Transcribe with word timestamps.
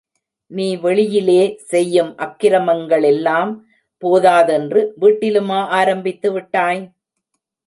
நீ 0.51 0.67
வெளியிலே 0.77 1.41
செய்யும் 1.71 2.09
அக்கிரமங்களெல்லாம் 2.25 3.51
போதாதென்று 4.03 4.81
வீட்டிலுமா 5.01 5.59
ஆரம்பித்து 5.79 6.31
விட்டாய்! 6.31 6.81